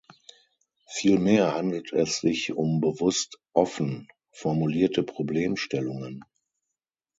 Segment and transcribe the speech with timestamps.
[0.87, 6.25] Viel mehr handelt es sich um bewusst "offen" formulierte Problemstellungen.